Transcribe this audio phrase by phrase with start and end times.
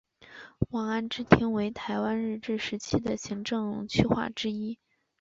[0.71, 4.79] 望安支厅为台湾日治时期的行政区划之一。